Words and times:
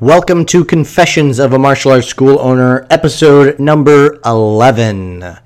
Welcome 0.00 0.44
to 0.46 0.62
Confessions 0.62 1.38
of 1.38 1.54
a 1.54 1.58
Martial 1.58 1.90
Arts 1.90 2.06
School 2.06 2.38
Owner, 2.38 2.86
episode 2.90 3.58
number 3.58 4.20
11. 4.26 5.22
I 5.22 5.38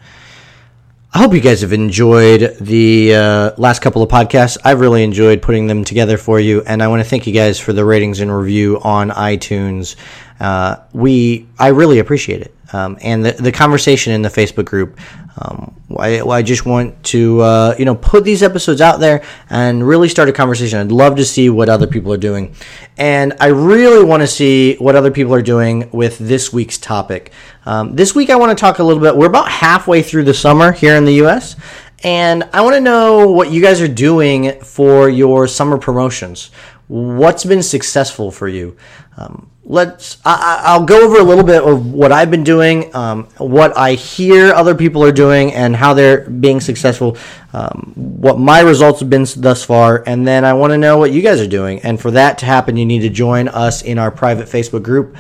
hope 1.14 1.34
you 1.34 1.40
guys 1.40 1.60
have 1.60 1.72
enjoyed 1.72 2.56
the 2.60 3.14
uh, 3.14 3.50
last 3.58 3.80
couple 3.80 4.02
of 4.02 4.08
podcasts. 4.08 4.58
I've 4.64 4.80
really 4.80 5.04
enjoyed 5.04 5.40
putting 5.40 5.68
them 5.68 5.84
together 5.84 6.16
for 6.16 6.40
you, 6.40 6.62
and 6.62 6.82
I 6.82 6.88
want 6.88 7.00
to 7.00 7.08
thank 7.08 7.28
you 7.28 7.32
guys 7.32 7.60
for 7.60 7.72
the 7.72 7.84
ratings 7.84 8.18
and 8.18 8.36
review 8.36 8.80
on 8.80 9.10
iTunes. 9.10 9.94
Uh, 10.40 10.78
we, 10.92 11.46
I 11.56 11.68
really 11.68 12.00
appreciate 12.00 12.40
it, 12.40 12.52
um, 12.72 12.98
and 13.00 13.24
the, 13.24 13.32
the 13.32 13.52
conversation 13.52 14.12
in 14.12 14.22
the 14.22 14.28
Facebook 14.28 14.64
group. 14.64 14.98
Um, 15.38 15.74
I, 15.98 16.20
I 16.20 16.42
just 16.42 16.66
want 16.66 17.02
to, 17.04 17.40
uh, 17.40 17.74
you 17.78 17.84
know, 17.84 17.94
put 17.94 18.24
these 18.24 18.42
episodes 18.42 18.80
out 18.80 19.00
there 19.00 19.24
and 19.48 19.86
really 19.86 20.08
start 20.08 20.28
a 20.28 20.32
conversation. 20.32 20.78
I'd 20.78 20.92
love 20.92 21.16
to 21.16 21.24
see 21.24 21.48
what 21.50 21.68
other 21.68 21.86
people 21.86 22.12
are 22.12 22.18
doing, 22.18 22.54
and 22.98 23.34
I 23.40 23.46
really 23.46 24.04
want 24.04 24.22
to 24.22 24.26
see 24.26 24.76
what 24.76 24.96
other 24.96 25.10
people 25.10 25.34
are 25.34 25.42
doing 25.42 25.90
with 25.92 26.18
this 26.18 26.52
week's 26.52 26.78
topic. 26.78 27.32
Um, 27.64 27.94
this 27.94 28.14
week, 28.14 28.30
I 28.30 28.36
want 28.36 28.56
to 28.56 28.60
talk 28.60 28.78
a 28.78 28.84
little 28.84 29.02
bit. 29.02 29.16
We're 29.16 29.26
about 29.26 29.50
halfway 29.50 30.02
through 30.02 30.24
the 30.24 30.34
summer 30.34 30.72
here 30.72 30.96
in 30.96 31.04
the 31.04 31.14
U.S. 31.14 31.56
And 32.02 32.44
I 32.54 32.62
want 32.62 32.74
to 32.74 32.80
know 32.80 33.30
what 33.30 33.50
you 33.50 33.60
guys 33.60 33.82
are 33.82 33.88
doing 33.88 34.58
for 34.60 35.10
your 35.10 35.46
summer 35.46 35.76
promotions. 35.76 36.50
What's 36.88 37.44
been 37.44 37.62
successful 37.62 38.30
for 38.30 38.48
you? 38.48 38.76
Um, 39.18 39.50
let's. 39.70 40.18
I, 40.24 40.62
I'll 40.64 40.84
go 40.84 41.04
over 41.04 41.18
a 41.18 41.22
little 41.22 41.44
bit 41.44 41.62
of 41.62 41.92
what 41.92 42.10
I've 42.12 42.30
been 42.30 42.44
doing, 42.44 42.94
um, 42.94 43.24
what 43.38 43.74
I 43.76 43.92
hear 43.92 44.52
other 44.52 44.74
people 44.74 45.04
are 45.04 45.12
doing, 45.12 45.52
and 45.54 45.76
how 45.76 45.94
they're 45.94 46.28
being 46.28 46.60
successful. 46.60 47.16
Um, 47.52 47.92
what 47.94 48.38
my 48.38 48.60
results 48.60 49.00
have 49.00 49.08
been 49.08 49.24
thus 49.36 49.64
far, 49.64 50.02
and 50.06 50.26
then 50.26 50.44
I 50.44 50.52
want 50.52 50.72
to 50.72 50.78
know 50.78 50.98
what 50.98 51.12
you 51.12 51.22
guys 51.22 51.40
are 51.40 51.46
doing. 51.46 51.78
And 51.80 51.98
for 52.00 52.10
that 52.10 52.38
to 52.38 52.46
happen, 52.46 52.76
you 52.76 52.84
need 52.84 53.00
to 53.00 53.10
join 53.10 53.48
us 53.48 53.82
in 53.82 53.98
our 53.98 54.10
private 54.10 54.48
Facebook 54.48 54.82
group. 54.82 55.16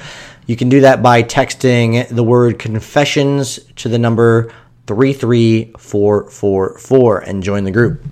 You 0.46 0.56
can 0.56 0.68
do 0.68 0.80
that 0.80 1.02
by 1.02 1.22
texting 1.22 2.08
the 2.08 2.24
word 2.24 2.58
confessions 2.58 3.60
to 3.76 3.88
the 3.88 3.98
number 3.98 4.52
33444 4.86 7.18
and 7.20 7.42
join 7.42 7.64
the 7.64 7.70
group. 7.70 8.02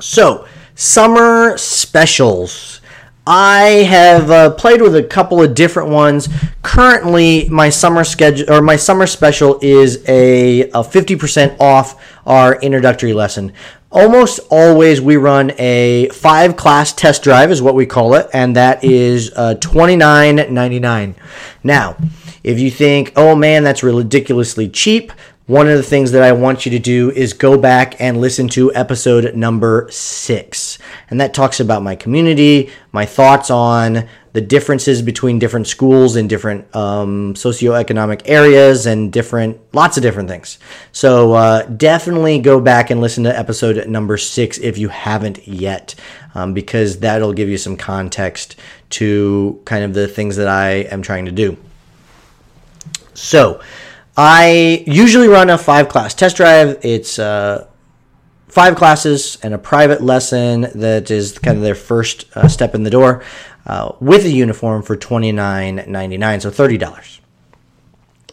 So, 0.00 0.46
summer 0.74 1.56
specials. 1.58 2.80
I 3.26 3.84
have 3.88 4.30
uh, 4.30 4.50
played 4.50 4.82
with 4.82 4.96
a 4.96 5.02
couple 5.02 5.40
of 5.40 5.54
different 5.54 5.90
ones. 5.90 6.28
Currently, 6.62 7.48
my 7.48 7.68
summer 7.68 8.02
schedule 8.02 8.52
or 8.52 8.60
my 8.60 8.74
summer 8.74 9.06
special 9.06 9.60
is 9.62 10.02
a, 10.08 10.62
a 10.70 10.82
50% 10.82 11.60
off 11.60 12.02
our 12.26 12.60
introductory 12.60 13.12
lesson. 13.12 13.52
Almost 13.92 14.40
always 14.50 15.00
we 15.00 15.16
run 15.16 15.52
a 15.58 16.08
five 16.08 16.56
class 16.56 16.92
test 16.92 17.22
drive 17.22 17.50
is 17.50 17.62
what 17.62 17.74
we 17.74 17.86
call 17.86 18.14
it, 18.14 18.28
and 18.32 18.56
that 18.56 18.82
is 18.82 19.30
uh, 19.36 19.54
$29.99. 19.60 21.14
Now, 21.62 21.96
if 22.42 22.58
you 22.58 22.70
think, 22.70 23.12
oh 23.14 23.36
man, 23.36 23.62
that's 23.62 23.82
ridiculously 23.82 24.68
cheap, 24.68 25.12
one 25.46 25.68
of 25.68 25.76
the 25.76 25.82
things 25.82 26.12
that 26.12 26.22
I 26.22 26.32
want 26.32 26.64
you 26.64 26.70
to 26.72 26.78
do 26.78 27.10
is 27.10 27.32
go 27.32 27.58
back 27.58 28.00
and 28.00 28.20
listen 28.20 28.48
to 28.50 28.72
episode 28.74 29.34
number 29.34 29.88
six. 29.90 30.78
And 31.10 31.20
that 31.20 31.34
talks 31.34 31.58
about 31.58 31.82
my 31.82 31.96
community, 31.96 32.70
my 32.92 33.04
thoughts 33.06 33.50
on 33.50 34.08
the 34.34 34.40
differences 34.40 35.02
between 35.02 35.40
different 35.40 35.66
schools 35.66 36.14
in 36.14 36.28
different 36.28 36.74
um, 36.74 37.34
socioeconomic 37.34 38.22
areas 38.24 38.86
and 38.86 39.12
different, 39.12 39.60
lots 39.74 39.96
of 39.96 40.02
different 40.02 40.28
things. 40.28 40.58
So 40.92 41.32
uh, 41.32 41.64
definitely 41.64 42.38
go 42.38 42.60
back 42.60 42.90
and 42.90 43.00
listen 43.00 43.24
to 43.24 43.36
episode 43.36 43.86
number 43.88 44.16
six 44.16 44.58
if 44.58 44.78
you 44.78 44.88
haven't 44.88 45.46
yet, 45.46 45.96
um, 46.36 46.54
because 46.54 47.00
that'll 47.00 47.32
give 47.32 47.48
you 47.48 47.58
some 47.58 47.76
context 47.76 48.56
to 48.90 49.60
kind 49.64 49.84
of 49.84 49.92
the 49.92 50.06
things 50.06 50.36
that 50.36 50.48
I 50.48 50.70
am 50.70 51.02
trying 51.02 51.24
to 51.26 51.32
do. 51.32 51.58
So, 53.12 53.60
I 54.16 54.84
usually 54.86 55.28
run 55.28 55.48
a 55.50 55.56
five 55.56 55.88
class 55.88 56.14
test 56.14 56.36
drive. 56.36 56.78
It's 56.82 57.18
uh, 57.18 57.66
five 58.48 58.76
classes 58.76 59.38
and 59.42 59.54
a 59.54 59.58
private 59.58 60.02
lesson 60.02 60.68
that 60.74 61.10
is 61.10 61.38
kind 61.38 61.56
of 61.56 61.62
their 61.62 61.74
first 61.74 62.26
uh, 62.36 62.48
step 62.48 62.74
in 62.74 62.82
the 62.82 62.90
door 62.90 63.24
uh, 63.66 63.92
with 64.00 64.24
a 64.24 64.30
uniform 64.30 64.82
for 64.82 64.96
twenty 64.96 65.32
nine 65.32 65.84
ninety 65.88 66.18
nine, 66.18 66.40
so 66.40 66.50
thirty 66.50 66.76
dollars. 66.76 67.20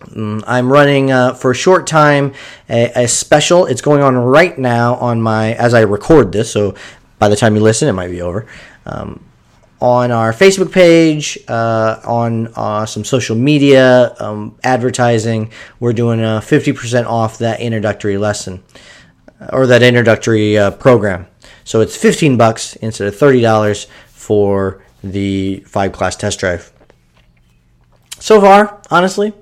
Mm, 0.02 0.44
I'm 0.48 0.72
running 0.72 1.12
uh, 1.12 1.34
for 1.34 1.52
a 1.52 1.56
short 1.56 1.86
time 1.86 2.34
a, 2.70 3.04
a, 3.04 3.08
special. 3.08 3.66
It's 3.66 3.82
going 3.82 4.02
on 4.02 4.16
right 4.16 4.58
now 4.58 4.96
on 4.96 5.22
my 5.22 5.54
as 5.54 5.74
I 5.74 5.82
record 5.82 6.32
this. 6.32 6.52
So 6.52 6.76
by 7.20 7.28
the 7.28 7.36
time 7.36 7.56
you 7.56 7.62
listen, 7.62 7.88
it 7.90 7.94
might 7.94 8.08
be 8.08 8.22
over. 8.22 8.46
Um, 8.86 9.29
on 9.82 10.12
our 10.12 10.34
Facebook 10.34 10.72
page, 10.72 11.38
uh, 11.48 12.00
on 12.04 12.48
uh, 12.56 12.86
some 12.86 13.04
social 13.06 13.36
media, 13.36 14.16
um, 14.20 14.58
advertising. 14.64 15.52
We're 15.80 15.94
doing 15.94 16.20
a 16.20 16.42
50% 16.44 17.06
off 17.06 17.38
that 17.38 17.62
introductory 17.62 18.18
lesson 18.18 18.64
or 19.54 19.68
that 19.68 19.82
introductory 19.82 20.58
uh, 20.58 20.72
program. 20.72 21.28
So 21.64 21.82
it's 21.82 21.96
15 21.96 22.36
bucks 22.38 22.76
instead 22.78 23.08
of 23.08 23.16
$30 23.16 23.88
for 24.08 24.84
the 25.04 25.62
five 25.62 25.94
class 25.94 26.16
test 26.16 26.40
drive. 26.40 26.74
So 28.20 28.42
far, 28.42 28.82
honestly, 28.92 29.34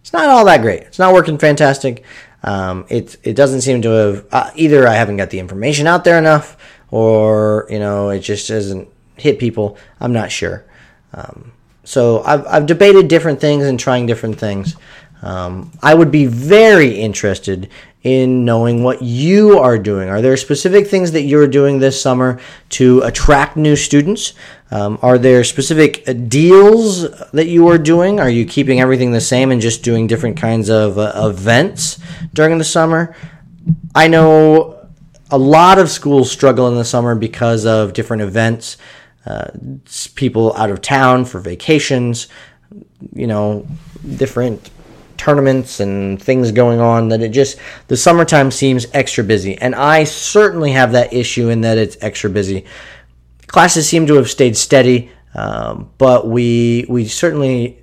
it's 0.00 0.12
not 0.12 0.28
all 0.28 0.44
that 0.46 0.62
great. 0.62 0.82
It's 0.82 0.98
not 0.98 1.14
working 1.14 1.38
fantastic. 1.38 2.04
Um, 2.42 2.86
it 2.88 3.16
it 3.22 3.34
doesn't 3.34 3.62
seem 3.62 3.82
to 3.82 3.88
have 3.90 4.26
uh, 4.32 4.50
either. 4.54 4.86
I 4.86 4.94
haven't 4.94 5.16
got 5.16 5.30
the 5.30 5.38
information 5.38 5.86
out 5.86 6.04
there 6.04 6.18
enough, 6.18 6.56
or 6.90 7.66
you 7.70 7.78
know, 7.78 8.10
it 8.10 8.20
just 8.20 8.50
isn't 8.50 8.88
hit 9.16 9.38
people. 9.38 9.78
I'm 10.00 10.12
not 10.12 10.30
sure. 10.30 10.64
Um, 11.12 11.52
so 11.84 12.22
I've, 12.24 12.46
I've 12.46 12.66
debated 12.66 13.08
different 13.08 13.40
things 13.40 13.64
and 13.64 13.78
trying 13.78 14.06
different 14.06 14.38
things. 14.38 14.76
Um, 15.22 15.72
I 15.82 15.94
would 15.94 16.10
be 16.10 16.26
very 16.26 17.00
interested 17.00 17.70
in 18.02 18.44
knowing 18.44 18.84
what 18.84 19.02
you 19.02 19.58
are 19.58 19.78
doing. 19.78 20.08
Are 20.08 20.22
there 20.22 20.36
specific 20.36 20.86
things 20.86 21.12
that 21.12 21.22
you're 21.22 21.48
doing 21.48 21.78
this 21.78 22.00
summer 22.00 22.38
to 22.70 23.00
attract 23.00 23.56
new 23.56 23.74
students? 23.74 24.34
Um, 24.70 24.98
are 25.02 25.18
there 25.18 25.42
specific 25.42 26.08
uh, 26.08 26.12
deals 26.12 27.10
that 27.30 27.48
you 27.48 27.66
are 27.68 27.78
doing? 27.78 28.20
Are 28.20 28.30
you 28.30 28.44
keeping 28.44 28.80
everything 28.80 29.12
the 29.12 29.20
same 29.20 29.50
and 29.50 29.60
just 29.60 29.82
doing 29.82 30.06
different 30.06 30.36
kinds 30.36 30.68
of 30.70 30.98
uh, 30.98 31.12
events 31.16 31.98
during 32.32 32.58
the 32.58 32.64
summer? 32.64 33.16
I 33.94 34.06
know 34.06 34.88
a 35.30 35.38
lot 35.38 35.78
of 35.78 35.90
schools 35.90 36.30
struggle 36.30 36.68
in 36.68 36.76
the 36.76 36.84
summer 36.84 37.14
because 37.14 37.66
of 37.66 37.92
different 37.92 38.22
events 38.22 38.76
uh, 39.26 39.50
people 40.14 40.54
out 40.56 40.70
of 40.70 40.80
town 40.80 41.24
for 41.24 41.40
vacations, 41.40 42.28
you 43.12 43.26
know, 43.26 43.66
different 44.16 44.70
tournaments 45.16 45.80
and 45.80 46.22
things 46.22 46.52
going 46.52 46.78
on 46.78 47.08
that 47.08 47.22
it 47.22 47.30
just 47.30 47.58
the 47.88 47.96
summertime 47.96 48.50
seems 48.50 48.86
extra 48.92 49.24
busy. 49.24 49.56
And 49.58 49.74
i 49.74 50.04
certainly 50.04 50.72
have 50.72 50.92
that 50.92 51.12
issue 51.12 51.48
in 51.48 51.62
that 51.62 51.78
it's 51.78 51.96
extra 52.00 52.30
busy. 52.30 52.64
Classes 53.46 53.88
seem 53.88 54.06
to 54.06 54.14
have 54.14 54.30
stayed 54.30 54.56
steady 54.56 55.10
um, 55.34 55.90
but 55.98 56.26
we 56.28 56.86
we 56.88 57.06
certainly 57.06 57.82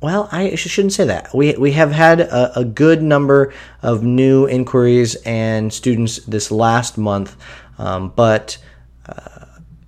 well 0.00 0.28
i 0.32 0.54
shouldn't 0.54 0.92
say 0.92 1.04
that. 1.04 1.34
We, 1.34 1.54
we 1.54 1.72
have 1.72 1.92
had 1.92 2.20
a, 2.20 2.60
a 2.60 2.64
good 2.64 3.02
number 3.02 3.52
of 3.82 4.02
new 4.02 4.46
inquiries 4.46 5.14
and 5.24 5.72
students 5.72 6.18
this 6.26 6.50
last 6.50 6.98
month 6.98 7.36
um, 7.78 8.12
but 8.14 8.58
uh, 9.06 9.43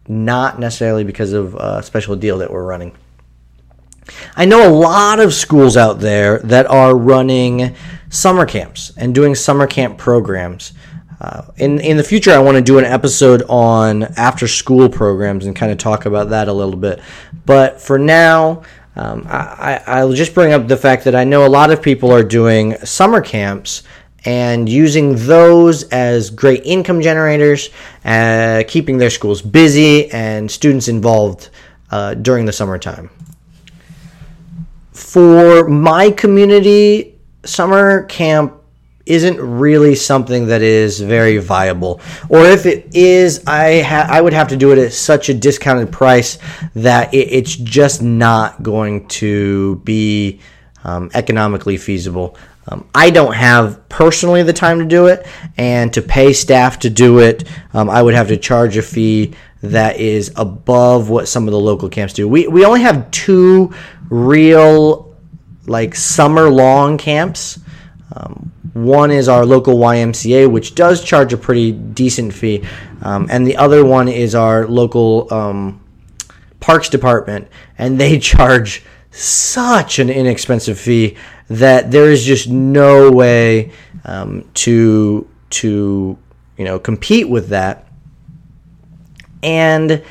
not 0.09 0.59
necessarily 0.59 1.05
because 1.05 1.33
of 1.33 1.55
a 1.55 1.83
special 1.83 2.17
deal 2.17 2.39
that 2.39 2.51
we're 2.51 2.65
running. 2.65 2.97
I 4.37 4.45
know 4.45 4.69
a 4.69 4.71
lot 4.71 5.21
of 5.21 5.35
schools 5.35 5.77
out 5.77 6.01
there 6.01 6.39
that 6.41 6.67
are 6.67 6.97
running 6.97 7.75
summer 8.09 8.47
camps 8.47 8.93
and 8.97 9.15
doing 9.15 9.35
summer 9.35 9.67
camp 9.67 9.99
programs. 9.99 10.73
Uh, 11.21 11.47
in 11.57 11.81
in 11.81 11.97
the 11.97 12.05
future, 12.05 12.31
I 12.31 12.39
want 12.39 12.57
to 12.57 12.63
do 12.63 12.79
an 12.79 12.85
episode 12.85 13.43
on 13.49 14.05
after 14.17 14.47
school 14.47 14.89
programs 14.89 15.47
and 15.47 15.57
kind 15.57 15.73
of 15.73 15.79
talk 15.79 16.05
about 16.07 16.29
that 16.31 16.49
a 16.49 16.53
little 16.53 16.77
bit. 16.77 17.01
But 17.47 17.81
for 17.81 17.99
now, 17.99 18.63
um, 18.97 19.27
I, 19.29 19.83
I, 19.87 20.05
will 20.05 20.15
just 20.15 20.35
bring 20.35 20.53
up 20.53 20.69
the 20.69 20.77
fact 20.77 21.05
that 21.05 21.15
I 21.15 21.25
know 21.25 21.47
a 21.47 21.49
lot 21.49 21.71
of 21.71 21.83
people 21.83 22.11
are 22.13 22.23
doing 22.23 22.77
summer 22.79 23.21
camps 23.21 23.83
and 24.25 24.69
using 24.69 25.15
those 25.27 25.85
as 25.85 26.31
great 26.31 26.65
income 26.65 27.01
generators, 27.01 27.71
uh, 28.05 28.63
keeping 28.67 28.99
their 28.99 29.11
schools 29.11 29.43
busy 29.43 30.11
and 30.11 30.51
students 30.51 30.89
involved 30.89 31.51
uh, 31.91 32.15
during 32.15 32.47
the 32.47 32.53
summertime. 32.53 33.11
for 34.93 35.69
my 35.69 36.11
community, 36.11 37.15
summer 37.45 38.05
camp 38.05 38.55
isn't 39.07 39.41
really 39.41 39.95
something 39.95 40.49
that 40.49 40.63
is 40.63 41.01
very 41.01 41.39
viable. 41.39 42.01
Or 42.29 42.45
if 42.45 42.67
it 42.67 42.95
is, 42.95 43.45
I 43.47 43.83
ha- 43.83 44.09
I 44.11 44.21
would 44.21 44.33
have 44.33 44.49
to 44.49 44.57
do 44.57 44.73
it 44.73 44.79
at 44.79 44.93
such 44.93 45.29
a 45.29 45.35
discounted 45.35 45.93
price 45.93 46.39
that 46.75 47.15
it, 47.15 47.29
it's 47.31 47.55
just 47.55 48.03
not 48.03 48.63
going 48.63 49.07
to 49.09 49.77
be 49.85 50.41
um, 50.83 51.11
economically 51.15 51.77
feasible. 51.77 52.37
Um, 52.69 52.89
I 52.95 53.11
don't 53.11 53.35
have 53.35 53.89
personally 53.89 54.43
the 54.43 54.53
time 54.53 54.79
to 54.81 54.85
do 54.85 55.07
it, 55.07 55.27
and 55.57 55.93
to 55.95 56.03
pay 56.03 56.33
staff 56.33 56.81
to 56.81 56.91
do 56.91 57.21
it, 57.21 57.45
um, 57.75 57.89
I 57.89 58.03
would 58.03 58.15
have 58.15 58.29
to 58.29 58.37
charge 58.37 58.77
a 58.77 58.83
fee 58.83 59.35
that 59.63 59.99
is 59.99 60.33
above 60.37 61.09
what 61.09 61.29
some 61.29 61.47
of 61.47 61.53
the 61.53 61.61
local 61.61 61.89
camps 61.89 62.13
do. 62.13 62.29
We, 62.29 62.49
we 62.49 62.65
only 62.65 62.81
have 62.83 63.11
two 63.11 63.73
real, 64.11 65.15
like, 65.67 65.95
summer 65.95 66.51
long 66.51 66.99
camps. 66.99 67.61
Um, 68.13 68.53
one 68.75 69.11
is 69.11 69.29
our 69.29 69.47
local 69.47 69.77
YMCA, 69.77 70.51
which 70.51 70.75
does 70.75 71.03
charge 71.03 71.33
a 71.33 71.37
pretty 71.37 71.73
decent 71.73 72.35
fee, 72.35 72.65
um, 73.03 73.29
and 73.31 73.47
the 73.47 73.57
other 73.57 73.85
one 73.85 74.09
is 74.09 74.35
our 74.35 74.67
local 74.67 75.33
um, 75.33 75.81
Parks 76.61 76.89
Department, 76.89 77.49
and 77.79 77.99
they 77.99 78.19
charge 78.33 78.85
such 79.17 79.99
an 79.99 80.11
inexpensive 80.11 80.79
fee 80.79 81.17
that 81.49 81.91
there 81.91 82.11
is 82.11 82.25
just 82.25 82.49
no 82.49 83.11
way 83.11 83.73
um, 84.05 84.49
to 84.55 85.29
to 85.51 86.19
you 86.57 86.65
know 86.65 86.79
compete 86.79 87.29
with 87.29 87.49
that. 87.49 87.87
And 89.43 90.03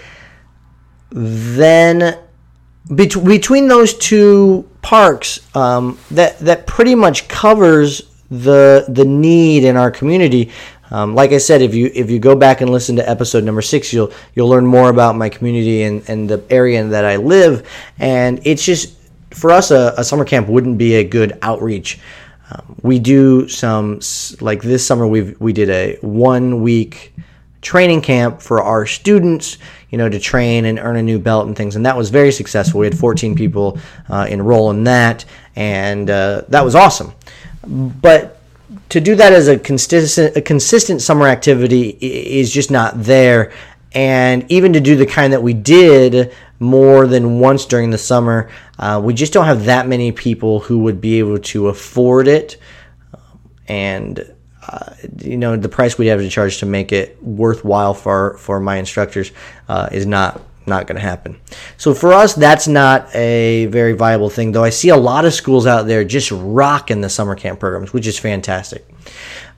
then 1.11 2.19
bet- 2.89 3.23
between 3.23 3.67
those 3.67 3.93
two 3.95 4.69
parks, 4.81 5.39
um, 5.55 5.97
that 6.11 6.39
that 6.39 6.67
pretty 6.67 6.95
much 6.95 7.27
covers 7.27 8.11
the 8.29 8.85
the 8.87 9.05
need 9.05 9.63
in 9.63 9.77
our 9.77 9.91
community. 9.91 10.51
Um, 10.91 11.15
like 11.15 11.31
I 11.31 11.39
said, 11.39 11.61
if 11.61 11.73
you 11.73 11.91
if 11.93 12.11
you 12.11 12.19
go 12.19 12.35
back 12.35 12.61
and 12.61 12.69
listen 12.69 12.95
to 12.97 13.09
episode 13.09 13.43
number 13.43 13.61
six, 13.61 13.91
you'll 13.91 14.11
you'll 14.35 14.49
learn 14.49 14.65
more 14.65 14.89
about 14.89 15.15
my 15.15 15.29
community 15.29 15.83
and, 15.83 16.07
and 16.07 16.29
the 16.29 16.43
area 16.49 16.83
that 16.83 17.05
I 17.05 17.15
live. 17.15 17.67
And 17.97 18.39
it's 18.45 18.63
just 18.63 18.94
for 19.35 19.51
us, 19.51 19.71
a, 19.71 19.93
a 19.97 20.03
summer 20.03 20.25
camp 20.25 20.47
wouldn't 20.47 20.77
be 20.77 20.95
a 20.95 21.03
good 21.03 21.37
outreach. 21.41 21.99
Um, 22.49 22.75
we 22.81 22.99
do 22.99 23.47
some 23.47 23.99
like 24.39 24.61
this 24.61 24.85
summer. 24.85 25.07
We 25.07 25.35
we 25.39 25.53
did 25.53 25.69
a 25.69 25.97
one 26.01 26.61
week 26.61 27.13
training 27.61 28.01
camp 28.01 28.41
for 28.41 28.61
our 28.61 28.85
students, 28.85 29.57
you 29.89 29.97
know, 29.97 30.07
to 30.07 30.19
train 30.19 30.65
and 30.65 30.77
earn 30.77 30.97
a 30.97 31.03
new 31.03 31.17
belt 31.17 31.47
and 31.47 31.55
things, 31.55 31.75
and 31.75 31.85
that 31.85 31.97
was 31.97 32.09
very 32.09 32.31
successful. 32.31 32.79
We 32.79 32.85
had 32.85 32.97
14 32.97 33.35
people 33.35 33.79
uh, 34.09 34.27
enroll 34.29 34.69
in 34.69 34.83
that, 34.83 35.25
and 35.55 36.09
uh, 36.09 36.43
that 36.49 36.63
was 36.63 36.75
awesome. 36.75 37.13
But 37.65 38.39
to 38.89 39.01
do 39.01 39.15
that 39.15 39.33
as 39.33 39.47
a 39.47 39.57
consistent 39.57 40.37
a 40.37 40.41
consistent 40.41 41.01
summer 41.01 41.27
activity 41.27 41.97
is 41.99 42.51
just 42.51 42.69
not 42.69 42.93
there 42.95 43.51
and 43.95 44.45
even 44.51 44.73
to 44.73 44.79
do 44.79 44.95
the 44.95 45.05
kind 45.05 45.33
that 45.33 45.41
we 45.41 45.53
did 45.53 46.33
more 46.59 47.07
than 47.07 47.39
once 47.39 47.65
during 47.65 47.89
the 47.89 47.97
summer 47.97 48.49
uh, 48.77 49.01
we 49.03 49.13
just 49.13 49.33
don't 49.33 49.45
have 49.45 49.65
that 49.65 49.87
many 49.87 50.11
people 50.11 50.59
who 50.59 50.79
would 50.79 51.01
be 51.01 51.17
able 51.19 51.39
to 51.39 51.69
afford 51.69 52.27
it 52.27 52.57
and 53.67 54.31
uh, 54.67 54.93
you 55.19 55.37
know 55.37 55.55
the 55.55 55.69
price 55.69 55.97
we'd 55.97 56.07
have 56.07 56.19
to 56.19 56.29
charge 56.29 56.59
to 56.59 56.65
make 56.65 56.91
it 56.91 57.21
worthwhile 57.23 57.93
for 57.93 58.37
for 58.37 58.59
my 58.59 58.77
instructors 58.77 59.31
uh, 59.69 59.89
is 59.91 60.05
not 60.05 60.41
not 60.67 60.87
going 60.87 60.95
to 60.95 61.01
happen. 61.01 61.39
So 61.77 61.93
for 61.93 62.11
us, 62.13 62.33
that's 62.33 62.67
not 62.67 63.13
a 63.15 63.67
very 63.67 63.93
viable 63.93 64.29
thing. 64.29 64.51
Though 64.51 64.63
I 64.63 64.69
see 64.71 64.89
a 64.89 64.97
lot 64.97 65.25
of 65.25 65.33
schools 65.33 65.67
out 65.67 65.87
there 65.87 66.03
just 66.03 66.31
rocking 66.31 67.01
the 67.01 67.09
summer 67.09 67.35
camp 67.35 67.59
programs, 67.59 67.93
which 67.93 68.07
is 68.07 68.17
fantastic. 68.17 68.87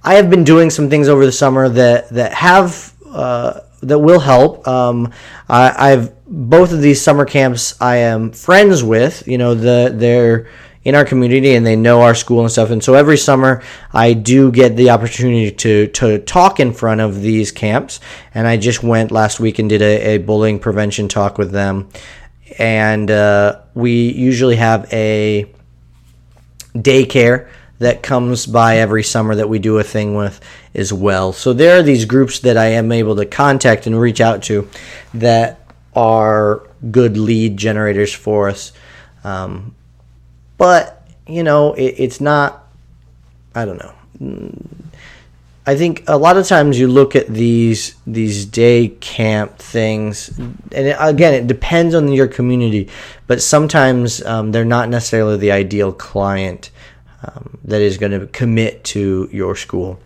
I 0.04 0.16
have 0.16 0.30
been 0.30 0.44
doing 0.44 0.70
some 0.70 0.90
things 0.90 1.08
over 1.08 1.26
the 1.26 1.32
summer 1.32 1.70
that 1.70 2.10
that 2.10 2.34
have 2.34 2.94
uh, 3.06 3.62
that 3.82 4.00
will 4.00 4.20
help. 4.20 4.68
Um, 4.68 5.12
I, 5.48 5.92
I've 5.92 6.26
both 6.26 6.74
of 6.74 6.82
these 6.82 7.02
summer 7.02 7.26
camps 7.26 7.80
I 7.82 7.98
am 7.98 8.32
friends 8.32 8.84
with. 8.84 9.28
You 9.28 9.38
know 9.38 9.54
the 9.54 9.92
they're 9.94 10.48
in 10.88 10.96
our 10.96 11.04
community 11.04 11.54
and 11.54 11.66
they 11.66 11.76
know 11.76 12.02
our 12.02 12.16
school 12.16 12.40
and 12.40 12.50
stuff. 12.50 12.70
And 12.70 12.82
so 12.82 12.94
every 12.94 13.18
summer 13.18 13.62
I 13.92 14.14
do 14.14 14.54
get 14.54 14.78
the 14.78 14.90
opportunity 14.92 15.52
to, 15.52 15.88
to 15.88 16.20
talk 16.20 16.62
in 16.62 16.72
front 16.72 17.02
of 17.02 17.22
these 17.22 17.52
camps. 17.52 18.00
And 18.34 18.48
I 18.48 18.56
just 18.56 18.84
went 18.84 19.12
last 19.12 19.42
week 19.42 19.60
and 19.60 19.68
did 19.68 19.82
a, 19.82 20.16
a 20.16 20.18
bullying 20.20 20.60
prevention 20.60 21.10
talk 21.10 21.38
with 21.38 21.52
them. 21.52 21.90
And 22.58 23.12
uh, 23.12 23.64
we 23.74 24.14
usually 24.14 24.56
have 24.56 24.88
a 24.94 25.52
daycare 26.74 27.50
that 27.80 28.04
comes 28.04 28.46
by 28.46 28.78
every 28.78 29.04
summer 29.04 29.36
that 29.36 29.50
we 29.50 29.60
do 29.60 29.78
a 29.78 29.84
thing 29.84 30.16
with 30.16 30.40
as 30.74 30.92
well. 30.92 31.34
So 31.34 31.54
there 31.54 31.78
are 31.78 31.84
these 31.84 32.06
groups 32.06 32.40
that 32.40 32.58
I 32.58 32.68
am 32.68 32.92
able 32.92 33.16
to 33.18 33.26
contact 33.26 33.88
and 33.88 34.00
reach 34.00 34.22
out 34.22 34.44
to 34.44 34.68
that 35.14 35.60
are 35.96 36.68
good 36.92 37.18
lead 37.18 37.58
generators 37.58 38.14
for 38.14 38.50
us. 38.50 38.72
Um, 39.24 39.76
but 40.58 40.98
you 41.28 41.44
know 41.44 41.74
it, 41.74 41.96
it's 41.98 42.22
not 42.22 42.68
i 43.56 43.66
don't 43.66 43.78
know 43.78 43.94
i 45.66 45.76
think 45.76 46.04
a 46.08 46.18
lot 46.18 46.38
of 46.38 46.48
times 46.48 46.80
you 46.80 46.88
look 46.88 47.16
at 47.16 47.28
these 47.28 47.96
these 48.08 48.46
day 48.46 48.90
camp 49.00 49.58
things 49.58 50.30
and 50.38 50.58
it, 50.72 50.98
again 51.00 51.34
it 51.34 51.48
depends 51.48 51.94
on 51.94 52.12
your 52.12 52.28
community 52.28 52.90
but 53.28 53.42
sometimes 53.42 54.24
um, 54.24 54.52
they're 54.52 54.66
not 54.66 54.90
necessarily 54.90 55.38
the 55.38 55.52
ideal 55.52 55.92
client 55.92 56.72
um, 57.28 57.58
that 57.66 57.82
is 57.82 57.98
going 57.98 58.18
to 58.18 58.28
commit 58.28 58.84
to 58.86 59.30
your 59.32 59.56
school. 59.56 60.00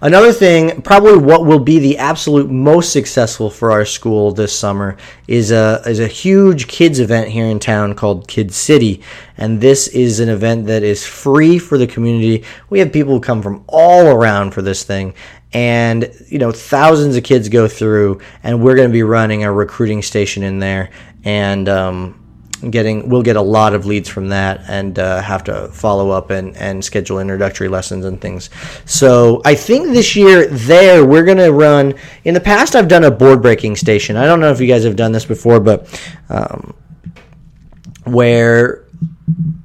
Another 0.00 0.32
thing, 0.32 0.80
probably 0.82 1.18
what 1.18 1.44
will 1.44 1.58
be 1.58 1.80
the 1.80 1.98
absolute 1.98 2.48
most 2.48 2.92
successful 2.92 3.50
for 3.50 3.72
our 3.72 3.84
school 3.84 4.30
this 4.30 4.56
summer 4.56 4.96
is 5.26 5.50
a 5.50 5.82
is 5.86 5.98
a 5.98 6.06
huge 6.06 6.68
kids 6.68 7.00
event 7.00 7.28
here 7.28 7.46
in 7.46 7.58
town 7.58 7.94
called 7.94 8.28
Kid 8.28 8.54
City, 8.54 9.02
and 9.36 9.60
this 9.60 9.88
is 9.88 10.20
an 10.20 10.28
event 10.28 10.66
that 10.66 10.84
is 10.84 11.04
free 11.04 11.58
for 11.58 11.78
the 11.78 11.86
community. 11.88 12.44
We 12.70 12.78
have 12.78 12.92
people 12.92 13.14
who 13.14 13.20
come 13.20 13.42
from 13.42 13.64
all 13.66 14.06
around 14.06 14.52
for 14.52 14.62
this 14.62 14.84
thing, 14.84 15.14
and 15.52 16.08
you 16.28 16.38
know 16.38 16.52
thousands 16.52 17.16
of 17.16 17.24
kids 17.24 17.48
go 17.48 17.66
through, 17.66 18.20
and 18.44 18.62
we're 18.62 18.76
going 18.76 18.88
to 18.88 18.92
be 18.92 19.02
running 19.02 19.42
a 19.42 19.52
recruiting 19.52 20.02
station 20.02 20.44
in 20.44 20.60
there, 20.60 20.90
and 21.24 21.68
um, 21.68 22.27
getting 22.70 23.08
we'll 23.08 23.22
get 23.22 23.36
a 23.36 23.42
lot 23.42 23.74
of 23.74 23.86
leads 23.86 24.08
from 24.08 24.28
that 24.28 24.62
and 24.68 24.98
uh, 24.98 25.20
have 25.22 25.44
to 25.44 25.68
follow 25.68 26.10
up 26.10 26.30
and, 26.30 26.56
and 26.56 26.84
schedule 26.84 27.20
introductory 27.20 27.68
lessons 27.68 28.04
and 28.04 28.20
things. 28.20 28.50
So 28.84 29.40
i 29.44 29.54
think 29.54 29.88
this 29.88 30.16
year 30.16 30.46
there 30.46 31.04
we're 31.04 31.24
going 31.24 31.38
to 31.38 31.52
run 31.52 31.94
in 32.24 32.34
the 32.34 32.40
past 32.40 32.74
i've 32.74 32.88
done 32.88 33.04
a 33.04 33.10
board 33.10 33.42
breaking 33.42 33.76
station. 33.76 34.16
I 34.16 34.24
don't 34.24 34.40
know 34.40 34.50
if 34.50 34.60
you 34.60 34.66
guys 34.66 34.84
have 34.84 34.96
done 34.96 35.12
this 35.12 35.24
before 35.24 35.60
but 35.60 35.88
um, 36.28 36.74
where 38.04 38.84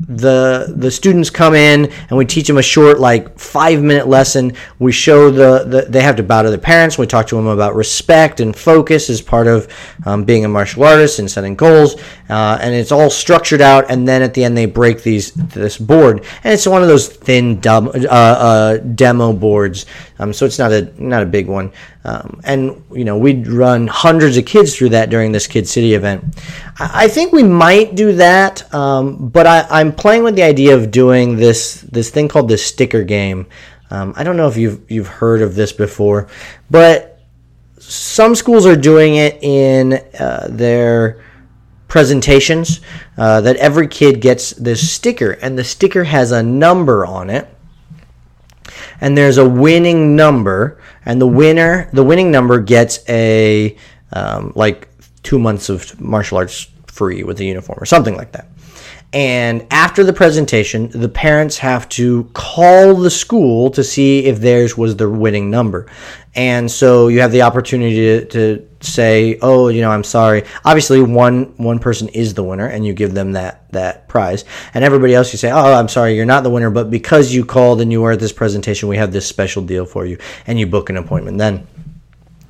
the 0.08 0.74
the 0.76 0.92
students 0.92 1.30
come 1.30 1.54
in 1.54 1.92
and 2.10 2.18
we 2.18 2.26
teach 2.26 2.48
them 2.48 2.58
a 2.58 2.64
short 2.64 3.00
like 3.00 3.38
five 3.40 3.82
minute 3.82 4.08
lesson. 4.08 4.54
We 4.80 4.92
show 4.92 5.30
the, 5.30 5.64
the 5.64 5.82
they 5.90 6.02
have 6.02 6.16
to 6.18 6.24
bow 6.24 6.42
to 6.42 6.50
their 6.50 6.58
parents. 6.58 6.98
We 6.98 7.08
talk 7.08 7.28
to 7.28 7.36
them 7.36 7.48
about 7.48 7.76
respect 7.76 8.40
and 8.40 8.56
focus 8.56 9.10
as 9.10 9.22
part 9.22 9.48
of 9.48 9.68
um, 10.06 10.24
being 10.24 10.46
a 10.46 10.50
martial 10.50 10.84
artist 10.84 11.20
and 11.20 11.30
setting 11.30 11.56
goals. 11.56 11.96
Uh, 12.30 12.58
and 12.62 12.74
it's 12.74 12.92
all 12.92 13.10
structured 13.10 13.62
out 13.62 13.90
and 13.90 14.08
then 14.08 14.22
at 14.22 14.34
the 14.34 14.44
end 14.44 14.58
they 14.58 14.66
break 14.66 15.04
these 15.04 15.32
this 15.34 15.78
board. 15.78 16.26
And 16.44 16.54
it's 16.54 16.68
one 16.68 16.82
of 16.82 16.88
those 16.88 17.08
thin 17.08 17.60
dumb, 17.60 17.90
uh, 17.90 18.08
uh, 18.10 18.78
demo 18.78 19.34
boards. 19.34 19.86
Um, 20.20 20.32
so 20.32 20.46
it's 20.46 20.60
not 20.60 20.72
a 20.72 20.94
not 21.02 21.24
a 21.24 21.26
big 21.26 21.48
one. 21.48 21.72
Um, 22.06 22.42
and 22.44 22.84
you 22.92 23.06
know 23.06 23.18
we'd 23.18 23.48
run 23.48 23.88
hundreds 23.88 24.38
of 24.38 24.46
kids 24.46 24.76
through 24.76 24.90
that 24.90 25.10
during 25.10 25.32
this 25.32 25.48
Kid 25.48 25.68
City 25.68 25.94
event. 25.94 26.24
I, 26.80 27.06
I 27.06 27.08
think 27.08 27.34
we 27.34 27.44
might 27.44 27.96
do 27.96 28.14
that, 28.14 28.74
um, 28.74 29.30
but 29.30 29.48
I, 29.48 29.68
playing 29.94 30.24
with 30.24 30.36
the 30.36 30.44
idea 30.44 30.76
of 30.76 30.92
doing 30.92 31.38
this 31.38 31.82
this 31.82 32.10
thing 32.10 32.28
called 32.28 32.50
the 32.50 32.58
sticker 32.58 33.04
game. 33.04 33.48
Um, 33.90 34.14
I 34.16 34.24
don't 34.24 34.38
know 34.38 34.48
if 34.48 34.58
you've 34.58 34.90
you've 34.92 35.08
heard 35.08 35.42
of 35.42 35.56
this 35.56 35.72
before, 35.72 36.28
but 36.70 37.20
some 37.80 38.36
schools 38.36 38.66
are 38.66 38.76
doing 38.76 39.16
it 39.16 39.44
in 39.44 39.94
uh, 40.20 40.48
their 40.50 41.24
presentations. 41.88 42.82
Uh, 43.18 43.42
that 43.42 43.56
every 43.58 43.88
kid 43.88 44.22
gets 44.22 44.52
this 44.52 44.92
sticker, 44.92 45.32
and 45.32 45.58
the 45.58 45.64
sticker 45.64 46.04
has 46.04 46.32
a 46.32 46.42
number 46.42 47.06
on 47.06 47.30
it 47.30 47.48
and 49.02 49.18
there's 49.18 49.38
a 49.38 49.48
winning 49.48 50.16
number, 50.16 50.80
and 51.06 51.20
the 51.20 51.28
winner, 51.28 51.90
the 51.94 52.04
winning 52.04 52.32
number 52.32 52.60
gets 52.60 53.00
a 53.10 53.76
um, 54.14 54.54
like 54.56 54.88
two 55.24 55.40
months 55.40 55.70
of 55.70 56.00
martial 56.00 56.38
arts 56.38 56.70
free 56.88 57.24
with 57.24 57.40
a 57.40 57.46
uniform 57.46 57.78
or 57.82 57.86
something 57.86 58.16
like 58.16 58.32
that. 58.32 58.48
And 59.14 59.68
after 59.70 60.04
the 60.04 60.12
presentation, 60.12 60.90
the 60.90 61.08
parents 61.08 61.60
have 61.60 61.88
to 61.90 62.24
call 62.34 62.96
the 62.96 63.12
school 63.12 63.70
to 63.72 63.84
see 63.84 64.26
if 64.26 64.40
theirs 64.40 64.76
was 64.76 64.96
the 64.96 65.08
winning 65.08 65.52
number. 65.52 65.86
And 66.34 66.70
so 66.70 67.10
you 67.10 67.22
have 67.22 67.32
the 67.32 67.44
opportunity 67.44 67.96
to, 67.96 68.26
to, 68.26 68.68
say, 68.82 69.38
"Oh, 69.42 69.68
you 69.68 69.82
know, 69.82 69.92
I'm 69.92 70.04
sorry." 70.04 70.44
Obviously, 70.66 71.02
one 71.02 71.54
one 71.58 71.80
person 71.80 72.08
is 72.10 72.34
the 72.34 72.44
winner, 72.44 72.66
and 72.66 72.86
you 72.86 72.94
give 72.94 73.14
them 73.14 73.34
that 73.34 73.72
that 73.72 74.08
prize, 74.08 74.46
and 74.74 74.84
everybody 74.84 75.14
else 75.14 75.32
you 75.32 75.38
say, 75.38 75.52
"Oh, 75.52 75.74
I'm 75.74 75.88
sorry, 75.88 76.16
you're 76.16 76.26
not 76.26 76.44
the 76.44 76.50
winner, 76.50 76.70
but 76.70 76.90
because 76.90 77.34
you 77.34 77.46
called 77.46 77.82
and 77.82 77.92
you 77.92 78.02
were 78.02 78.14
at 78.14 78.20
this 78.20 78.34
presentation, 78.34 78.90
we 78.90 78.98
have 78.98 79.14
this 79.14 79.26
special 79.26 79.62
deal 79.62 79.86
for 79.86 80.06
you," 80.06 80.18
and 80.48 80.60
you 80.60 80.68
book 80.68 80.90
an 80.90 80.98
appointment 80.98 81.38
then. 81.38 81.68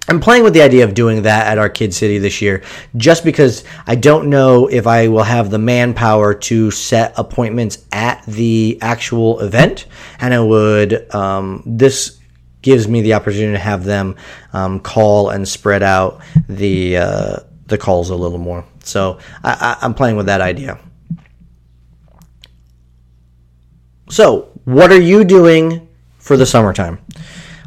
I'm 0.07 0.19
playing 0.19 0.43
with 0.43 0.53
the 0.53 0.61
idea 0.61 0.83
of 0.83 0.93
doing 0.93 1.21
that 1.21 1.47
at 1.47 1.57
our 1.57 1.69
Kid 1.69 1.93
City 1.93 2.17
this 2.17 2.41
year, 2.41 2.61
just 2.97 3.23
because 3.23 3.63
I 3.87 3.95
don't 3.95 4.29
know 4.29 4.67
if 4.67 4.85
I 4.85 5.07
will 5.07 5.23
have 5.23 5.49
the 5.49 5.59
manpower 5.59 6.33
to 6.33 6.71
set 6.71 7.13
appointments 7.17 7.85
at 7.91 8.23
the 8.25 8.77
actual 8.81 9.39
event, 9.39 9.85
and 10.19 10.33
I 10.33 10.39
would 10.41 11.13
um, 11.15 11.63
this 11.65 12.19
gives 12.61 12.87
me 12.87 13.01
the 13.01 13.13
opportunity 13.13 13.53
to 13.53 13.59
have 13.59 13.83
them 13.85 14.15
um, 14.51 14.79
call 14.79 15.29
and 15.29 15.47
spread 15.47 15.83
out 15.83 16.21
the 16.49 16.97
uh, 16.97 17.39
the 17.67 17.77
calls 17.77 18.09
a 18.09 18.15
little 18.15 18.37
more. 18.37 18.65
So 18.83 19.19
I, 19.43 19.77
I, 19.81 19.85
I'm 19.85 19.93
playing 19.93 20.17
with 20.17 20.25
that 20.25 20.41
idea. 20.41 20.79
So, 24.09 24.51
what 24.65 24.91
are 24.91 25.01
you 25.01 25.23
doing 25.23 25.87
for 26.17 26.35
the 26.35 26.45
summertime? 26.45 26.99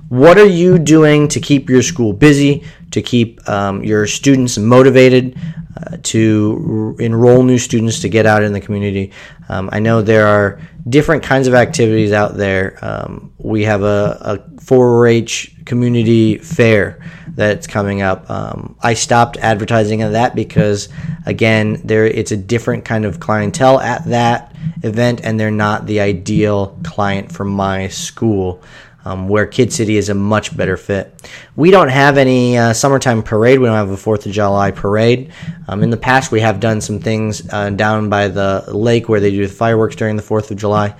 What 0.09 0.39
are 0.39 0.47
you 0.47 0.79
doing 0.79 1.27
to 1.29 1.41
keep 1.41 1.69
your 1.69 1.83
school 1.83 2.13
busy, 2.13 2.65
to 2.93 3.03
keep 3.03 3.47
um, 3.49 3.83
your 3.83 4.07
students 4.07 4.57
motivated, 4.57 5.37
uh, 5.77 5.97
to 6.05 6.95
r- 6.97 7.03
enroll 7.03 7.43
new 7.43 7.59
students 7.59 7.99
to 8.01 8.09
get 8.09 8.25
out 8.25 8.45
in 8.45 8.53
the 8.53 8.61
community? 8.61 9.13
Um, 9.49 9.69
I 9.73 9.81
know 9.81 10.03
there 10.03 10.29
are 10.29 10.61
different 10.89 11.25
kinds 11.25 11.49
of 11.49 11.55
activities 11.55 12.13
out 12.13 12.37
there. 12.37 12.79
Um, 12.83 13.33
we 13.39 13.65
have 13.65 13.83
a, 13.83 14.19
a 14.21 14.39
4-H 14.61 15.65
community 15.65 16.39
fair 16.39 17.05
that's 17.31 17.67
coming 17.67 18.01
up. 18.01 18.31
Um, 18.31 18.77
I 18.81 18.95
stopped 18.95 19.39
advertising 19.39 20.05
on 20.05 20.13
that 20.13 20.37
because, 20.37 20.89
again, 21.27 21.81
there 21.85 22.07
it's 22.07 22.31
a 22.31 22.37
different 22.37 22.85
kind 22.85 23.05
of 23.05 23.19
clientele 23.19 23.81
at 23.81 24.05
that 24.05 24.55
event, 24.85 25.21
and 25.25 25.39
they're 25.39 25.51
not 25.51 25.87
the 25.87 25.99
ideal 25.99 26.79
client 26.85 27.33
for 27.33 27.45
my 27.45 27.89
school 27.89 28.63
um, 29.07 29.29
where 29.29 29.47
Kid 29.47 29.73
City 29.73 29.97
is 29.97 30.09
a 30.09 30.15
much 30.15 30.57
better 30.57 30.77
fit. 30.77 31.31
We 31.55 31.71
don't 31.71 31.91
have 31.91 32.19
any 32.19 32.59
uh, 32.59 32.73
summertime 32.73 33.23
parade. 33.23 33.61
We 33.61 33.67
don't 33.67 33.77
have 33.77 33.91
a 33.91 33.97
Fourth 33.97 34.27
of 34.27 34.33
July 34.33 34.73
parade. 34.73 35.33
Um, 35.69 35.85
in 35.85 35.91
the 35.91 35.97
past, 35.97 36.33
we 36.33 36.41
have 36.41 36.59
done 36.59 36.81
some 36.81 36.99
things 36.99 37.49
uh, 37.53 37.71
down 37.71 38.11
by 38.11 38.27
the 38.27 38.65
lake 38.67 39.09
where 39.09 39.21
they 39.21 39.31
do 39.31 39.47
the 39.47 39.53
fireworks 39.53 39.95
during 39.95 40.17
the 40.17 40.23
Fourth 40.23 40.51
of 40.51 40.57
July, 40.57 40.97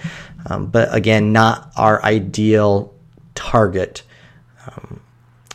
um, 0.49 0.69
but 0.69 0.95
again, 0.95 1.33
not 1.33 1.73
our 1.77 2.01
ideal 2.05 2.95
target. 3.35 4.05
Um, 4.69 5.01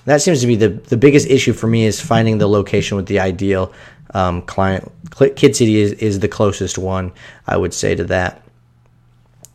that 0.03 0.21
seems 0.21 0.41
to 0.41 0.47
be 0.47 0.57
the 0.57 0.69
the 0.69 0.97
biggest 0.97 1.27
issue 1.29 1.53
for 1.53 1.67
me 1.67 1.85
is 1.85 2.01
finding 2.01 2.37
the 2.37 2.47
location 2.47 2.97
with 2.97 3.05
the 3.05 3.21
ideal 3.21 3.71
um, 4.13 4.41
client. 4.41 4.91
Kid 5.37 5.55
City 5.55 5.79
is, 5.79 5.93
is 5.93 6.19
the 6.19 6.27
closest 6.27 6.77
one, 6.77 7.13
I 7.47 7.55
would 7.55 7.73
say, 7.73 7.95
to 7.95 8.03
that. 8.05 8.43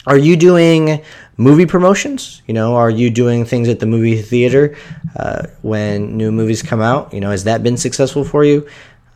Are 0.06 0.16
you 0.16 0.36
doing 0.36 1.02
movie 1.36 1.66
promotions? 1.66 2.42
You 2.46 2.54
know, 2.54 2.76
are 2.76 2.90
you 2.90 3.10
doing 3.10 3.44
things 3.44 3.68
at 3.68 3.80
the 3.80 3.86
movie 3.86 4.22
theater 4.22 4.76
uh, 5.16 5.48
when 5.62 6.16
new 6.16 6.30
movies 6.30 6.62
come 6.62 6.80
out? 6.80 7.12
You 7.12 7.20
know, 7.20 7.30
has 7.30 7.44
that 7.44 7.62
been 7.62 7.76
successful 7.76 8.24
for 8.24 8.44
you? 8.44 8.68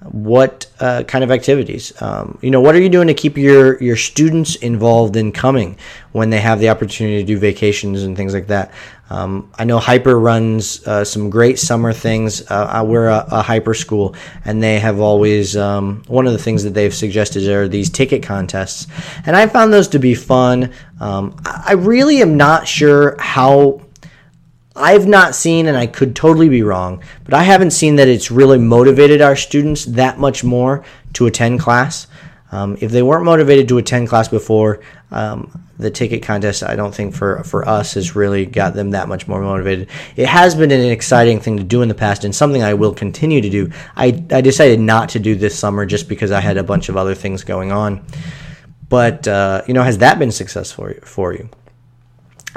What 0.03 0.67
uh, 0.81 1.03
kind 1.03 1.23
of 1.23 1.31
activities? 1.31 1.93
Um, 2.01 2.39
you 2.41 2.51
know, 2.51 2.61
what 2.63 2.75
are 2.75 2.81
you 2.81 2.89
doing 2.89 3.09
to 3.09 3.15
keep 3.15 3.37
your 3.37 3.81
your 3.83 3.97
students 3.97 4.57
involved 4.57 5.15
in 5.15 5.31
coming 5.31 5.77
when 6.13 6.31
they 6.31 6.41
have 6.41 6.59
the 6.59 6.71
opportunity 6.71 7.19
to 7.19 7.25
do 7.25 7.39
vacations 7.39 8.03
and 8.03 8.17
things 8.17 8.33
like 8.33 8.47
that? 8.47 8.73
Um, 9.11 9.51
I 9.59 9.65
know 9.65 9.79
Hyper 9.79 10.19
runs 10.19 10.87
uh, 10.87 11.05
some 11.05 11.31
great 11.31 11.59
summer 11.59 11.93
things. 11.93 12.49
Uh, 12.49 12.83
we're 12.87 13.09
a, 13.09 13.27
a, 13.31 13.43
Hyper 13.43 13.75
school, 13.75 14.15
and 14.45 14.63
they 14.63 14.79
have 14.79 15.01
always 15.01 15.57
um, 15.57 16.03
one 16.07 16.29
of 16.29 16.33
the 16.33 16.39
things 16.39 16.63
that 16.63 16.71
they've 16.71 16.95
suggested 16.95 17.47
are 17.49 17.67
these 17.67 17.91
ticket 17.91 18.23
contests, 18.23 18.87
and 19.27 19.37
I 19.37 19.49
found 19.49 19.73
those 19.73 19.89
to 19.89 19.99
be 19.99 20.15
fun. 20.15 20.73
Um, 21.01 21.37
I 21.45 21.73
really 21.73 22.23
am 22.23 22.37
not 22.37 22.69
sure 22.69 23.17
how 23.19 23.81
I've 24.77 25.07
not 25.07 25.35
seen, 25.35 25.67
and 25.67 25.77
I 25.77 25.87
could 25.87 26.15
totally 26.15 26.49
be 26.49 26.63
wrong, 26.63 27.03
but 27.25 27.35
I 27.35 27.43
haven't 27.43 27.73
seen 27.73 27.97
that 27.97 28.09
it's 28.09 28.31
really 28.31 28.59
motivated 28.59 29.21
our 29.21 29.37
students 29.37 29.85
that 29.87 30.19
much 30.19 30.45
more 30.45 30.85
to 31.15 31.27
attend 31.27 31.61
class. 31.61 32.07
Um, 32.53 32.77
if 32.81 32.91
they 32.91 33.03
weren't 33.03 33.25
motivated 33.25 33.69
to 33.69 33.79
attend 33.79 34.09
class 34.09 34.29
before, 34.29 34.81
um, 35.11 35.65
the 35.79 35.91
ticket 35.91 36.23
contest, 36.23 36.63
I 36.63 36.77
don't 36.77 36.95
think 36.95 37.15
for, 37.15 37.43
for 37.45 37.67
us 37.67 37.95
has 37.95 38.15
really 38.15 38.45
got 38.45 38.75
them 38.75 38.91
that 38.91 39.09
much 39.09 39.27
more 39.27 39.41
motivated. 39.41 39.89
It 40.17 40.27
has 40.27 40.55
been 40.55 40.71
an 40.71 40.81
exciting 40.81 41.41
thing 41.41 41.57
to 41.57 41.65
do 41.65 41.83
in 41.83 41.89
the 41.89 41.95
past 41.95 42.25
and 42.25 42.35
something 42.35 42.63
I 42.63 42.75
will 42.75 42.93
continue 42.93 43.41
to 43.41 43.51
do. 43.51 43.71
I, 43.97 44.23
I 44.31 44.41
decided 44.41 44.79
not 44.79 45.11
to 45.11 45.19
do 45.19 45.35
this 45.35 45.59
summer 45.59 45.87
just 45.87 46.09
because 46.09 46.31
I 46.31 46.41
had 46.41 46.59
a 46.59 46.65
bunch 46.65 46.89
of 46.89 46.97
other 46.97 47.15
things 47.15 47.45
going 47.45 47.73
on. 47.73 48.05
But, 48.89 49.27
uh, 49.27 49.63
you 49.67 49.75
know, 49.75 49.83
has 49.83 49.99
that 49.99 50.19
been 50.19 50.33
successful 50.33 50.93
for 51.03 51.33
you? 51.33 51.49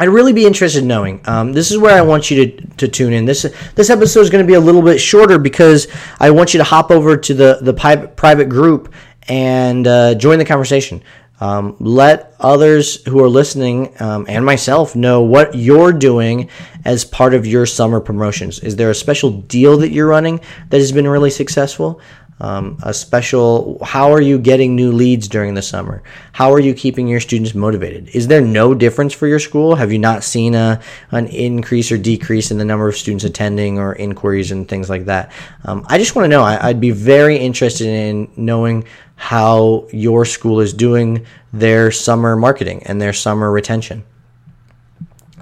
I'd 0.04 0.10
really 0.10 0.34
be 0.34 0.46
interested 0.46 0.82
in 0.82 0.90
knowing. 0.90 1.22
Um, 1.24 1.54
this 1.54 1.72
is 1.72 1.78
where 1.78 1.98
I 1.98 2.02
want 2.02 2.30
you 2.30 2.46
to, 2.46 2.68
to 2.76 2.88
tune 2.90 3.14
in. 3.14 3.24
This 3.24 3.44
this 3.76 3.90
episode 3.90 4.20
is 4.20 4.30
going 4.30 4.44
to 4.44 4.48
be 4.48 4.56
a 4.56 4.60
little 4.60 4.82
bit 4.82 5.00
shorter 5.00 5.38
because 5.38 5.88
I 6.20 6.30
want 6.32 6.54
you 6.54 6.58
to 6.58 6.66
hop 6.66 6.92
over 6.92 7.16
to 7.16 7.34
the 7.34 7.60
the 7.62 7.74
private 8.18 8.50
group 8.50 8.94
and 9.30 9.88
uh, 9.88 10.16
join 10.16 10.40
the 10.40 10.46
conversation. 10.46 11.02
Um, 11.40 11.78
let 11.80 12.36
others 12.42 13.04
who 13.06 13.24
are 13.24 13.30
listening 13.30 13.96
um, 14.02 14.26
and 14.28 14.46
myself 14.46 14.94
know 14.94 15.22
what 15.22 15.56
you're 15.56 15.94
doing 15.94 16.50
as 16.84 17.06
part 17.06 17.34
of 17.34 17.48
your 17.48 17.66
summer 17.66 18.02
promotions. 18.02 18.60
Is 18.60 18.76
there 18.76 18.90
a 18.90 18.96
special 18.96 19.32
deal 19.32 19.78
that 19.78 19.92
you're 19.92 20.08
running 20.08 20.42
that 20.70 20.80
has 20.80 20.92
been 20.92 21.08
really 21.08 21.30
successful? 21.30 22.02
Um, 22.44 22.78
a 22.84 22.94
special 22.94 23.80
how 23.84 24.12
are 24.12 24.22
you 24.22 24.38
getting 24.38 24.76
new 24.76 24.92
leads 24.92 25.28
during 25.30 25.54
the 25.54 25.62
summer? 25.62 26.04
How 26.34 26.52
are 26.52 26.60
you 26.60 26.74
keeping 26.74 27.08
your 27.08 27.22
students 27.22 27.56
motivated? 27.56 28.10
Is 28.10 28.28
there 28.28 28.42
no 28.42 28.74
difference 28.74 29.14
for 29.14 29.28
your 29.28 29.40
school? 29.40 29.76
Have 29.76 29.94
you 29.94 30.00
not 30.00 30.24
seen 30.24 30.54
a, 30.54 30.82
an 31.12 31.28
increase 31.28 31.90
or 31.92 31.98
decrease 31.98 32.52
in 32.52 32.58
the 32.58 32.66
number 32.66 32.88
of 32.88 32.98
students 32.98 33.24
attending 33.24 33.80
or 33.80 33.96
inquiries 33.96 34.52
and 34.52 34.68
things 34.68 34.90
like 34.90 35.06
that? 35.06 35.32
Um, 35.64 35.86
i 35.88 35.98
just 35.98 36.16
want 36.16 36.26
to 36.26 36.30
know 36.30 36.44
I, 36.44 36.68
i'd 36.68 36.82
be 36.82 36.92
very 36.92 37.38
interested 37.38 37.88
in 37.88 38.30
knowing 38.36 38.86
how 39.16 39.88
your 39.92 40.26
school 40.26 40.60
is 40.60 40.74
doing 40.74 41.26
their 41.54 41.92
summer 41.92 42.36
marketing 42.36 42.84
and 42.86 43.02
their 43.02 43.14
summer 43.14 43.52
retention 43.52 44.04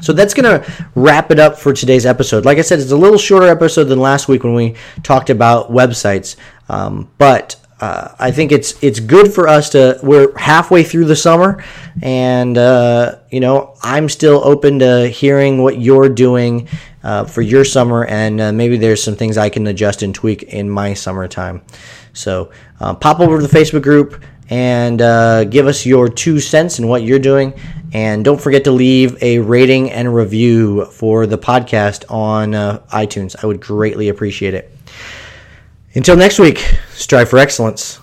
so 0.01 0.13
that's 0.13 0.33
going 0.33 0.61
to 0.61 0.89
wrap 0.95 1.31
it 1.31 1.39
up 1.39 1.57
for 1.57 1.73
today's 1.73 2.05
episode. 2.05 2.43
Like 2.45 2.57
I 2.57 2.61
said, 2.61 2.79
it's 2.79 2.91
a 2.91 2.97
little 2.97 3.17
shorter 3.17 3.47
episode 3.47 3.85
than 3.85 3.99
last 3.99 4.27
week 4.27 4.43
when 4.43 4.53
we 4.53 4.75
talked 5.03 5.29
about 5.29 5.71
websites. 5.71 6.35
Um, 6.69 7.09
but 7.17 7.55
uh, 7.81 8.13
I 8.19 8.29
think 8.31 8.51
it's 8.51 8.81
it's 8.83 8.99
good 8.99 9.33
for 9.33 9.47
us 9.47 9.71
to. 9.71 9.99
We're 10.03 10.37
halfway 10.37 10.83
through 10.83 11.05
the 11.05 11.15
summer, 11.15 11.63
and 12.03 12.55
uh, 12.55 13.19
you 13.31 13.39
know 13.39 13.75
I'm 13.81 14.07
still 14.07 14.41
open 14.43 14.79
to 14.79 15.07
hearing 15.07 15.63
what 15.63 15.79
you're 15.79 16.07
doing 16.09 16.67
uh, 17.03 17.25
for 17.25 17.41
your 17.41 17.65
summer, 17.65 18.05
and 18.05 18.39
uh, 18.39 18.51
maybe 18.51 18.77
there's 18.77 19.03
some 19.03 19.15
things 19.15 19.35
I 19.35 19.49
can 19.49 19.65
adjust 19.65 20.03
and 20.03 20.13
tweak 20.13 20.43
in 20.43 20.69
my 20.69 20.93
summertime. 20.93 21.63
So 22.13 22.51
uh, 22.79 22.93
pop 22.93 23.19
over 23.19 23.39
to 23.39 23.47
the 23.47 23.57
Facebook 23.57 23.81
group 23.81 24.23
and 24.51 25.01
uh, 25.01 25.45
give 25.45 25.65
us 25.65 25.85
your 25.85 26.09
two 26.09 26.39
cents 26.39 26.77
and 26.77 26.87
what 26.87 27.03
you're 27.03 27.19
doing. 27.19 27.53
And 27.93 28.25
don't 28.25 28.39
forget 28.39 28.65
to 28.65 28.71
leave 28.71 29.21
a 29.23 29.39
rating 29.39 29.91
and 29.91 30.13
review 30.13 30.85
for 30.85 31.25
the 31.25 31.37
podcast 31.37 32.03
on 32.09 32.53
uh, 32.53 32.81
iTunes. 32.91 33.35
I 33.41 33.47
would 33.47 33.61
greatly 33.61 34.09
appreciate 34.09 34.53
it. 34.53 34.69
Until 35.93 36.17
next 36.17 36.39
week, 36.39 36.57
strive 36.91 37.29
for 37.29 37.37
excellence. 37.37 38.00